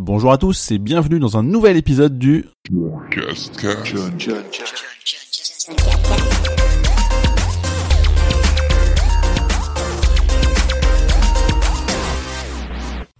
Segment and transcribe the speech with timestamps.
[0.00, 2.44] Bonjour à tous et bienvenue dans un nouvel épisode du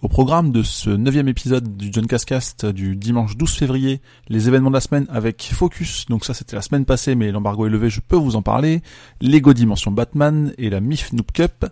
[0.01, 4.69] Au programme de ce neuvième épisode du John Cascast du dimanche 12 février, les événements
[4.69, 7.89] de la semaine avec Focus, donc ça c'était la semaine passée mais l'embargo est levé,
[7.89, 8.81] je peux vous en parler,
[9.19, 11.65] Lego Dimension Batman et la MIF Noob Cup.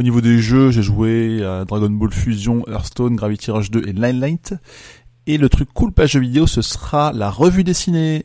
[0.00, 3.92] Au niveau des jeux, j'ai joué à Dragon Ball Fusion, Hearthstone, Gravity Rush 2 et
[3.92, 4.54] Limelight.
[5.26, 8.24] Et le truc cool page vidéo, ce sera la revue dessinée.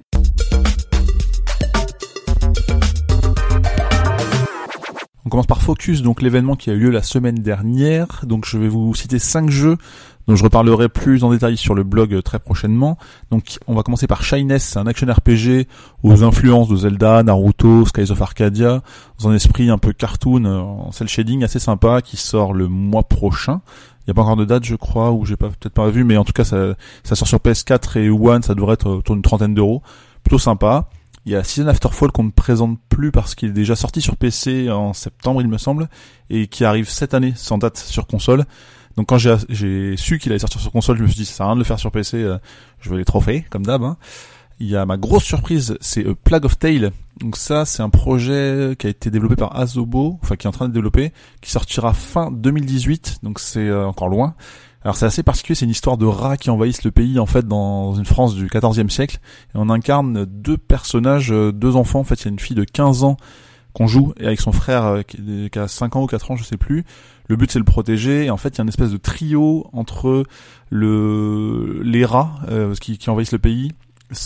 [5.26, 8.26] On commence par Focus, donc l'événement qui a eu lieu la semaine dernière.
[8.26, 9.78] Donc je vais vous citer cinq jeux
[10.28, 12.98] dont je reparlerai plus en détail sur le blog très prochainement.
[13.32, 15.68] Donc on va commencer par Shyness, un action RPG
[16.04, 18.82] aux influences de Zelda, Naruto, Skies of Arcadia,
[19.20, 23.04] dans un esprit un peu cartoon en cel shading assez sympa qui sort le mois
[23.04, 23.62] prochain.
[24.00, 26.18] Il n'y a pas encore de date, je crois, ou j'ai peut-être pas vu, mais
[26.18, 26.76] en tout cas ça
[27.16, 29.82] sort sur PS4 et One, ça devrait être autour d'une trentaine d'euros.
[30.24, 30.90] Plutôt sympa.
[31.26, 34.02] Il y a Season After Fall qu'on ne présente plus parce qu'il est déjà sorti
[34.02, 35.88] sur PC en septembre, il me semble,
[36.30, 38.46] et qui arrive cette année sans date sur console.
[38.98, 41.46] Donc quand j'ai su qu'il allait sortir sur console, je me suis dit ça sert
[41.46, 42.38] à rien de le faire sur PC, euh,
[42.80, 43.84] je vais les trophées comme d'hab.
[43.84, 43.98] Hein.
[44.60, 46.92] Il y a ma grosse surprise, c'est A Plague of Tale.
[47.20, 50.54] Donc ça, c'est un projet qui a été développé par Azobo, enfin qui est en
[50.54, 54.36] train de développer, qui sortira fin 2018, donc c'est euh, encore loin.
[54.84, 57.48] Alors c'est assez particulier, c'est une histoire de rats qui envahissent le pays en fait
[57.48, 59.20] dans une France du 14e siècle
[59.56, 62.56] et on incarne deux personnages, euh, deux enfants en fait, il y a une fille
[62.56, 63.18] de 15 ans
[63.72, 66.44] qu'on joue et avec son frère euh, qui a 5 ans ou 4 ans, je
[66.44, 66.84] sais plus.
[67.28, 68.98] Le but c'est de le protéger et en fait il y a une espèce de
[68.98, 70.26] trio entre
[70.70, 73.72] le les rats euh, qui, qui envahissent le pays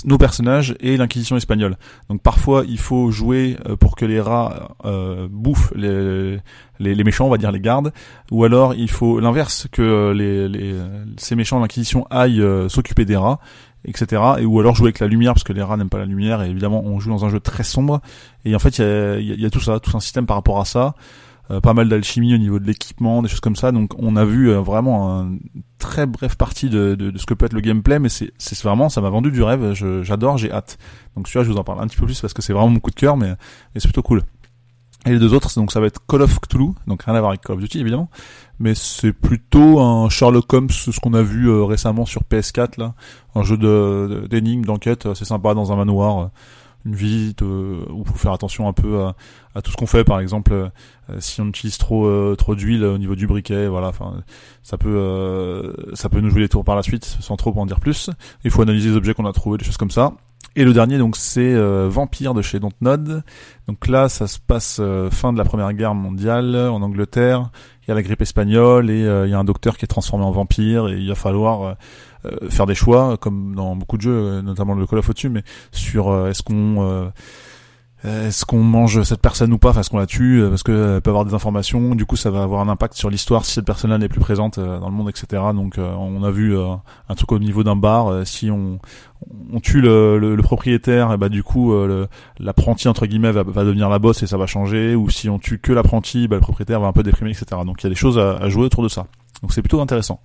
[0.06, 1.78] nos personnages et l'inquisition espagnole.
[2.10, 6.40] Donc parfois il faut jouer euh, pour que les rats euh, bouffent les,
[6.80, 7.92] les, méchants, on va dire les gardes,
[8.32, 10.76] ou alors il faut l'inverse que les, les,
[11.18, 13.40] ces méchants de l'inquisition aillent euh, s'occuper des rats,
[13.86, 14.22] etc.
[14.40, 16.42] Et ou alors jouer avec la lumière parce que les rats n'aiment pas la lumière
[16.44, 18.02] et évidemment on joue dans un jeu très sombre.
[18.46, 20.60] Et en fait il y a, y a, tout ça, tout un système par rapport
[20.60, 20.96] à ça.
[21.50, 23.72] Euh, pas mal d'alchimie au niveau de l'équipement, des choses comme ça.
[23.72, 25.38] Donc on a vu euh, vraiment un
[25.80, 28.32] très bref partie de, de, de, ce que peut être le gameplay, mais c'est
[28.64, 29.74] vraiment, ça m'a vendu du rêve.
[30.04, 30.78] J'adore, j'ai hâte.
[31.16, 32.80] Donc celui-là, je vous en parle un petit peu plus parce que c'est vraiment mon
[32.80, 34.24] coup de cœur, mais, mais c'est plutôt cool.
[35.06, 37.30] Et les deux autres, donc ça va être Call of Cthulhu, donc rien à voir
[37.30, 38.10] avec Call of Duty évidemment,
[38.60, 42.94] mais c'est plutôt un Sherlock Holmes, ce qu'on a vu euh, récemment sur PS4 là,
[43.34, 46.32] un jeu de d'énigmes, d'enquête, c'est sympa dans un manoir
[46.86, 49.16] une visite euh, où faut faire attention un peu à,
[49.56, 50.04] à tout ce qu'on fait.
[50.04, 50.70] Par exemple euh,
[51.20, 54.22] si on utilise trop euh, trop d'huile au niveau du briquet voilà enfin
[54.64, 57.66] ça peut euh, ça peut nous jouer des tours par la suite sans trop en
[57.66, 58.10] dire plus.
[58.44, 60.14] Il faut analyser les objets qu'on a trouvés des choses comme ça.
[60.56, 61.56] Et le dernier donc c'est
[61.88, 63.24] Vampire de chez Dontnod.
[63.68, 67.52] Donc là ça se passe fin de la première guerre mondiale en Angleterre.
[67.84, 70.26] Il y a la grippe espagnole et il y a un docteur qui est transformé
[70.26, 71.74] en vampire et il va falloir euh,
[72.50, 75.44] faire des choix, comme dans beaucoup de jeux, euh, notamment le Call of Duty, mais
[75.72, 77.12] sur euh, est-ce qu'on
[78.04, 81.26] est-ce qu'on mange cette personne ou pas, est-ce qu'on la tue, parce qu'elle peut avoir
[81.26, 84.08] des informations, du coup ça va avoir un impact sur l'histoire si cette personne-là n'est
[84.08, 85.42] plus présente dans le monde, etc.
[85.54, 88.80] Donc on a vu un truc au niveau d'un bar, si on,
[89.52, 91.74] on tue le, propriétaire, bah du coup
[92.40, 95.40] l'apprenti entre guillemets va, va, devenir la bosse et ça va changer, ou si on
[95.40, 97.46] tue que l'apprenti, bah, le propriétaire va un peu déprimer, etc.
[97.66, 99.08] Donc il y a des choses à jouer autour de ça.
[99.42, 100.22] Donc c'est plutôt intéressant.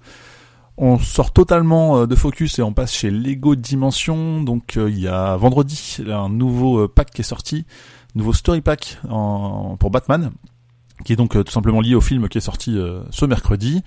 [0.85, 4.43] On sort totalement euh, de focus et on passe chez Lego Dimension.
[4.43, 7.67] Donc euh, il y a vendredi un nouveau euh, pack qui est sorti,
[8.17, 10.33] nouveau story pack pour Batman,
[11.05, 12.77] qui est donc tout simplement lié au film qui est sorti
[13.11, 13.85] ce mercredi.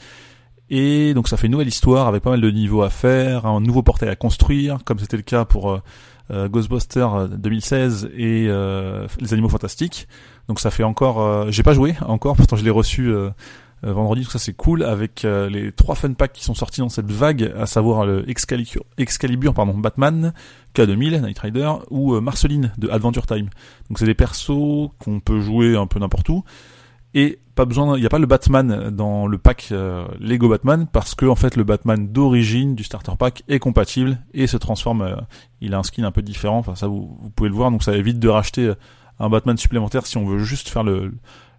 [0.69, 3.59] Et donc ça fait une nouvelle histoire avec pas mal de niveaux à faire, un
[3.59, 5.81] nouveau portail à construire, comme c'était le cas pour
[6.31, 10.07] Ghostbusters 2016 et les Animaux Fantastiques.
[10.47, 13.13] Donc ça fait encore, j'ai pas joué encore, pourtant je l'ai reçu
[13.85, 16.81] euh, vendredi, tout ça c'est cool, avec euh, les trois fun packs qui sont sortis
[16.81, 20.33] dans cette vague, à savoir le Excalibur, pardon, Batman,
[20.73, 23.49] K2000, Night Rider, ou euh, Marceline de Adventure Time.
[23.89, 26.43] Donc c'est des persos qu'on peut jouer un peu n'importe où,
[27.13, 29.71] et pas besoin, il n'y a pas le Batman dans le pack
[30.19, 34.47] Lego Batman, parce que en fait le Batman d'origine du starter pack est compatible et
[34.47, 35.15] se transforme,
[35.61, 37.95] il a un skin un peu différent, enfin ça vous pouvez le voir, donc ça
[37.95, 38.73] évite de racheter
[39.19, 41.13] un Batman supplémentaire si on veut juste faire le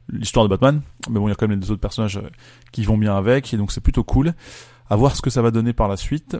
[0.08, 0.80] l'histoire de Batman.
[1.10, 2.28] Mais bon, il y a quand même des autres personnages euh,
[2.72, 4.34] qui vont bien avec, et donc c'est plutôt cool.
[4.88, 6.36] À voir ce que ça va donner par la suite.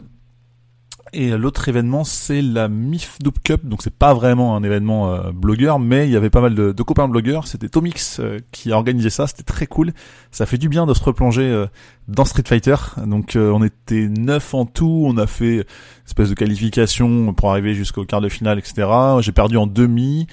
[1.13, 3.65] Et l'autre événement, c'est la MIF Dope Cup.
[3.65, 6.71] Donc c'est pas vraiment un événement euh, blogueur, mais il y avait pas mal de,
[6.73, 7.47] de copains blogueurs.
[7.47, 9.25] C'était Tomix euh, qui a organisé ça.
[9.27, 9.93] C'était très cool.
[10.31, 11.65] Ça fait du bien de se replonger
[12.07, 12.75] dans Street Fighter.
[13.05, 15.03] Donc on était neuf en tout.
[15.05, 15.65] On a fait une
[16.05, 18.87] espèce de qualification pour arriver jusqu'au quart de finale, etc.
[19.21, 20.27] J'ai perdu en demi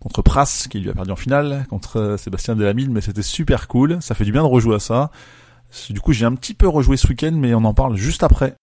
[0.00, 3.68] contre Pras qui lui a perdu en finale, contre euh, Sébastien Delamille, mais c'était super
[3.68, 5.10] cool, ça fait du bien de rejouer à ça.
[5.90, 8.54] Du coup j'ai un petit peu rejoué ce week-end mais on en parle juste après.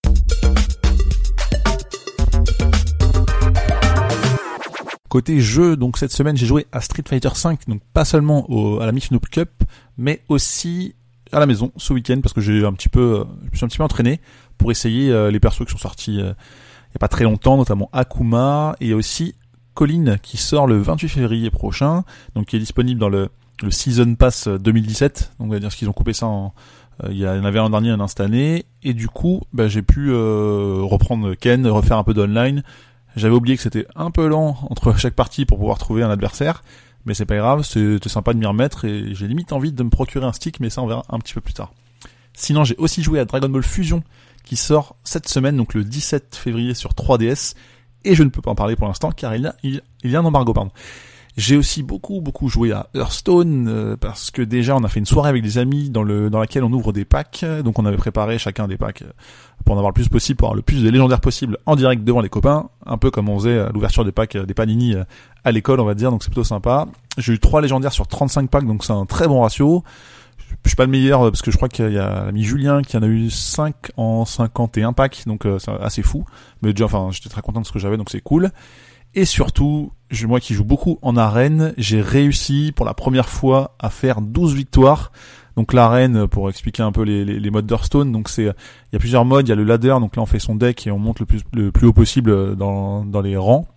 [5.10, 8.48] Côté jeu, donc cette semaine j'ai joué à Street Fighter V, donc pas seulement
[8.80, 9.50] à la Mif Cup,
[9.98, 10.96] mais aussi
[11.32, 13.66] à la maison ce week-end parce que j'ai un petit peu, euh, je me suis
[13.66, 14.20] un petit peu entraîné
[14.58, 16.22] pour essayer euh, les persos qui sont sortis
[16.96, 19.36] il a pas très longtemps, notamment Akuma et aussi
[19.76, 23.30] Colline qui sort le 28 février prochain, donc qui est disponible dans le,
[23.70, 25.34] Season Pass 2017.
[25.40, 26.50] Donc on va dire ce qu'ils ont coupé ça euh,
[27.10, 31.36] il y en avait un dernier, un installé, et du coup, bah, j'ai pu reprendre
[31.36, 32.64] Ken, refaire un peu d'online.
[33.16, 36.64] J'avais oublié que c'était un peu lent entre chaque partie pour pouvoir trouver un adversaire,
[37.06, 39.90] mais c'est pas grave, c'était sympa de m'y remettre et j'ai limite envie de me
[39.90, 41.72] procurer un stick, mais ça on verra un petit peu plus tard.
[42.34, 44.04] Sinon, j'ai aussi joué à Dragon Ball Fusion
[44.44, 47.56] qui sort cette semaine, donc le 17 février sur 3DS,
[48.06, 50.16] et je ne peux pas en parler pour l'instant car il y a, il, y
[50.16, 50.72] a un embargo, pardon.
[51.38, 55.06] J'ai aussi beaucoup beaucoup joué à Hearthstone euh, parce que déjà on a fait une
[55.06, 57.44] soirée avec des amis dans le dans laquelle on ouvre des packs.
[57.64, 59.12] Donc on avait préparé chacun des packs euh,
[59.66, 62.06] pour en avoir le plus possible, pour avoir le plus de légendaires possible en direct
[62.06, 65.04] devant les copains, un peu comme on faisait à l'ouverture des packs des panini euh,
[65.44, 66.10] à l'école, on va dire.
[66.10, 66.88] Donc c'est plutôt sympa.
[67.18, 69.84] J'ai eu trois légendaires sur 35 packs, donc c'est un très bon ratio
[70.66, 72.98] je suis pas le meilleur parce que je crois qu'il y a l'ami Julien qui
[72.98, 76.26] en a eu 5 en 51 packs, donc euh, c'est assez fou.
[76.62, 78.52] Mais déjà, enfin, j'étais très content de ce que j'avais, donc c'est cool.
[79.14, 79.94] Et surtout,
[80.28, 84.56] moi qui joue beaucoup en arène, j'ai réussi pour la première fois à faire 12
[84.56, 85.12] victoires.
[85.56, 89.24] Donc l'arène, pour expliquer un peu les, modes d'Hearthstone, donc c'est, il y a plusieurs
[89.24, 89.48] modes.
[89.48, 91.26] Il y a le ladder, donc là on fait son deck et on monte le
[91.72, 93.68] plus, haut possible dans, les rangs.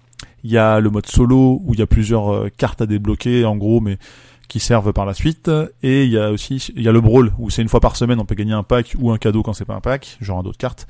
[0.43, 3.45] Il y a le mode solo où il y a plusieurs euh, cartes à débloquer
[3.45, 3.99] en gros, mais
[4.49, 5.51] qui servent par la suite.
[5.83, 7.97] Et il y a aussi il y a le brawl où c'est une fois par
[7.97, 10.39] semaine on peut gagner un pack ou un cadeau quand c'est pas un pack, genre
[10.39, 10.87] un d'autres cartes.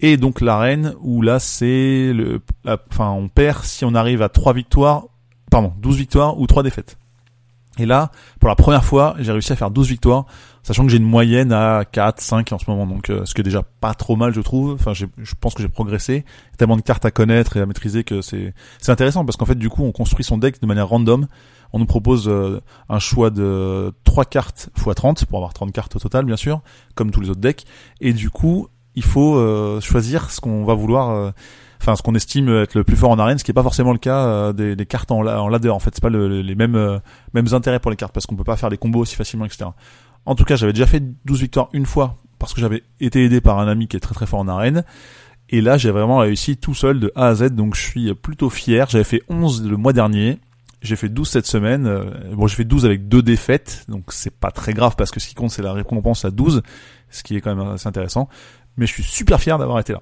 [0.00, 4.52] Et donc l'arène où là c'est le enfin on perd si on arrive à 3
[4.52, 5.06] victoires,
[5.50, 6.98] pardon, 12 victoires ou 3 défaites.
[7.78, 10.26] Et là, pour la première fois, j'ai réussi à faire 12 victoires,
[10.62, 13.40] sachant que j'ai une moyenne à 4, 5 en ce moment, donc euh, ce qui
[13.40, 14.72] est déjà pas trop mal, je trouve.
[14.72, 15.06] Enfin, je
[15.40, 16.24] pense que j'ai progressé.
[16.56, 19.56] Tellement de cartes à connaître et à maîtriser que c'est c'est intéressant parce qu'en fait,
[19.56, 21.26] du coup, on construit son deck de manière random
[21.74, 22.60] on nous propose euh,
[22.90, 26.60] un choix de 3 cartes x 30 pour avoir 30 cartes au total bien sûr,
[26.94, 27.64] comme tous les autres decks.
[28.02, 31.32] Et du coup, il faut euh, choisir ce qu'on va vouloir
[31.80, 33.92] enfin ce qu'on estime être le plus fort en arène, ce qui est pas forcément
[33.92, 37.00] le cas des, cartes en, en, ladder en fait, c'est pas les mêmes
[37.32, 39.70] mêmes intérêts pour les cartes parce qu'on peut pas faire des combos aussi facilement etc.
[40.26, 43.40] En tout cas, j'avais déjà fait 12 victoires une fois parce que j'avais été aidé
[43.40, 44.84] par un ami qui est très très fort en arène.
[45.48, 48.50] Et là, j'ai vraiment réussi tout seul de A à Z, donc je suis plutôt
[48.50, 48.88] fier.
[48.88, 50.38] J'avais fait 11 le mois dernier,
[50.80, 51.86] j'ai fait 12 cette semaine.
[51.86, 52.04] Euh,
[52.34, 55.28] bon, j'ai fait 12 avec deux défaites, donc c'est pas très grave parce que ce
[55.28, 56.62] qui compte c'est la récompense à 12,
[57.10, 58.28] ce qui est quand même assez intéressant.
[58.76, 60.00] Mais je suis super fier d'avoir été là.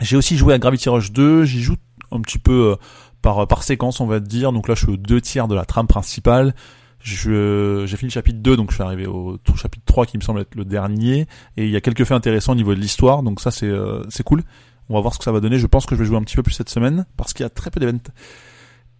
[0.00, 1.76] J'ai aussi joué à Gravity Rush 2, j'y joue
[2.12, 2.76] un petit peu euh,
[3.22, 4.52] par par séquence, on va dire.
[4.52, 6.54] Donc là, je suis aux deux tiers de la trame principale.
[7.00, 10.22] Je, j'ai fini le chapitre 2, donc je suis arrivé au chapitre 3 qui me
[10.22, 11.26] semble être le dernier.
[11.56, 14.02] Et il y a quelques faits intéressants au niveau de l'histoire, donc ça c'est euh,
[14.08, 14.42] c'est cool.
[14.88, 15.58] On va voir ce que ça va donner.
[15.58, 17.46] Je pense que je vais jouer un petit peu plus cette semaine parce qu'il y
[17.46, 18.02] a très peu d'événements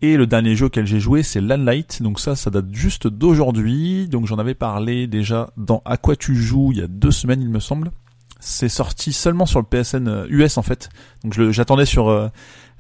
[0.01, 2.03] et le dernier jeu auquel j'ai joué, c'est Landlight.
[2.03, 4.07] Donc ça, ça date juste d'aujourd'hui.
[4.09, 7.43] Donc j'en avais parlé déjà dans À quoi tu joues il y a deux semaines,
[7.43, 7.91] il me semble.
[8.41, 10.91] C'est sorti seulement sur le PSN US euh, en fait.
[11.25, 12.29] Donc j'attendais sur euh,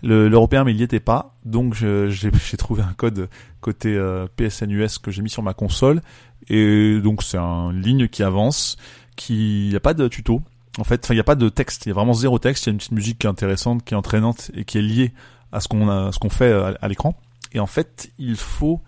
[0.03, 1.35] l'européen, mais il n'y était pas.
[1.45, 1.75] Donc
[2.09, 3.29] j'ai trouvé un code
[3.61, 6.01] côté euh, PSN US que j'ai mis sur ma console.
[6.49, 8.77] Et donc c'est une ligne qui avance,
[9.17, 10.43] qui n'y a pas de tuto.
[10.79, 12.67] En fait, il n'y a pas de texte, il y a vraiment zéro texte.
[12.67, 14.83] Il y a une petite musique qui est intéressante, qui est entraînante et qui est
[14.83, 15.13] liée
[15.51, 17.19] à ce qu'on fait à, l'écran.
[17.53, 18.81] Et en fait, il faut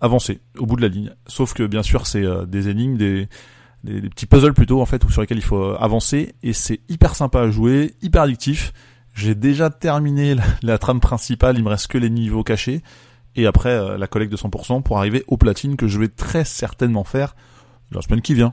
[0.00, 1.12] avancer au bout de la ligne.
[1.26, 3.28] Sauf que bien sûr, c'est des énigmes, des,
[3.84, 6.34] des, petits puzzles plutôt en fait, sur lesquels il faut avancer.
[6.42, 8.72] Et c'est hyper sympa à jouer, hyper addictif.
[9.14, 12.82] J'ai déjà terminé la, trame principale, il me reste que les niveaux cachés.
[13.36, 16.44] Et après, euh, la collecte de 100% pour arriver au platine que je vais très
[16.44, 17.36] certainement faire
[17.92, 18.52] la semaine qui vient.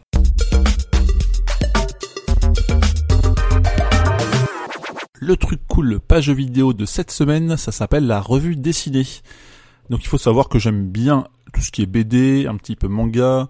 [5.20, 9.08] Le truc cool page vidéo de cette semaine, ça s'appelle la revue dessinée.
[9.90, 12.88] Donc il faut savoir que j'aime bien tout ce qui est BD, un petit peu
[12.88, 13.50] manga,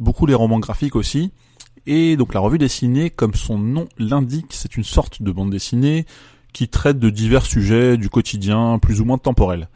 [0.00, 1.32] beaucoup les romans graphiques aussi.
[1.86, 6.06] Et donc la revue dessinée, comme son nom l'indique, c'est une sorte de bande dessinée
[6.52, 9.68] qui traite de divers sujets du quotidien, plus ou moins temporels.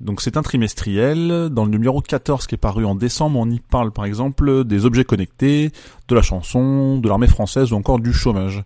[0.00, 1.48] Donc c'est un trimestriel.
[1.50, 4.84] Dans le numéro 14 qui est paru en décembre, on y parle par exemple des
[4.84, 5.70] objets connectés,
[6.08, 8.62] de la chanson, de l'armée française ou encore du chômage.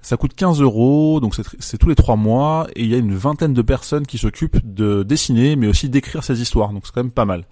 [0.00, 3.14] Ça coûte 15 euros, donc c'est tous les trois mois, et il y a une
[3.14, 7.02] vingtaine de personnes qui s'occupent de dessiner, mais aussi d'écrire ces histoires, donc c'est quand
[7.02, 7.44] même pas mal.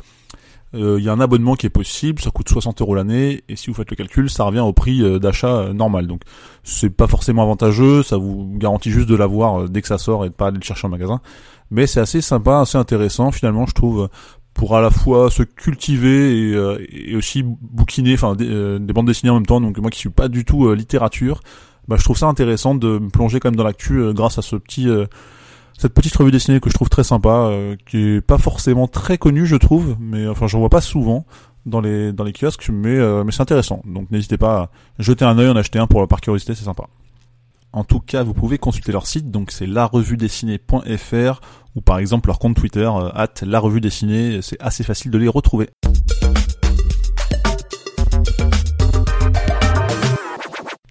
[0.75, 3.57] Euh, il y a un abonnement qui est possible, ça coûte 60 euros l'année, et
[3.57, 6.07] si vous faites le calcul, ça revient au prix euh, d'achat euh, normal.
[6.07, 6.23] Donc
[6.65, 10.29] c'est pas forcément avantageux, ça vous garantit juste de l'avoir dès que ça sort et
[10.29, 11.21] de pas aller le chercher en magasin.
[11.71, 14.09] Mais c'est assez sympa, assez intéressant finalement, je trouve,
[14.55, 19.35] pour à la fois se cultiver et, aussi bouquiner, enfin des, des, bandes dessinées en
[19.35, 19.61] même temps.
[19.61, 21.41] Donc moi qui suis pas du tout littérature,
[21.89, 24.43] bah, je trouve ça intéressant de me plonger quand même dans l'actu euh, grâce à
[24.43, 25.07] ce petit euh,
[25.79, 29.19] cette petite revue dessinée que je trouve très sympa, euh, qui est pas forcément très
[29.19, 31.27] connue, je trouve, mais enfin, j'en vois pas souvent
[31.67, 33.83] dans les dans les kiosques, mais euh, mais c'est intéressant.
[33.85, 36.85] Donc n'hésitez pas à jeter un œil, en acheter un pour par curiosité, c'est sympa.
[37.73, 41.41] En tout cas, vous pouvez consulter leur site, donc c'est larevuedessinée.fr
[41.75, 45.19] ou par exemple leur compte Twitter euh, at la revue dessinée, c'est assez facile de
[45.19, 45.69] les retrouver.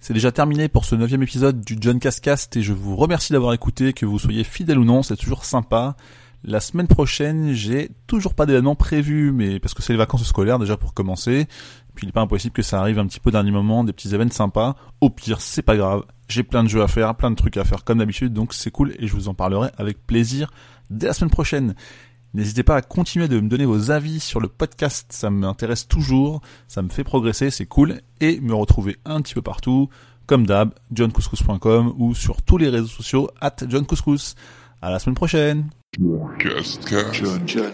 [0.06, 3.52] C'est déjà terminé pour ce neuvième épisode du John Cascast et je vous remercie d'avoir
[3.54, 5.96] écouté, que vous soyez fidèle ou non, c'est toujours sympa.
[6.44, 10.60] La semaine prochaine, j'ai toujours pas d'événement prévu, mais parce que c'est les vacances scolaires
[10.60, 11.48] déjà pour commencer.
[11.96, 14.14] Puis il n'est pas impossible que ça arrive un petit peu dernier moment, des petits
[14.14, 14.76] événements sympas.
[15.00, 16.04] Au pire, c'est pas grave.
[16.28, 18.70] J'ai plein de jeux à faire, plein de trucs à faire comme d'habitude, donc c'est
[18.70, 20.52] cool et je vous en parlerai avec plaisir
[20.88, 21.74] dès la semaine prochaine.
[22.34, 26.42] N'hésitez pas à continuer de me donner vos avis sur le podcast, ça m'intéresse toujours,
[26.68, 29.88] ça me fait progresser, c'est cool, et me retrouver un petit peu partout,
[30.26, 34.34] comme d'hab, johncouscous.com ou sur tous les réseaux sociaux at johncouscous.
[34.82, 35.70] À la semaine prochaine.
[35.98, 37.72] John, John, John,